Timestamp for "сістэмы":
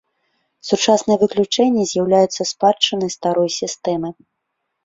3.61-4.09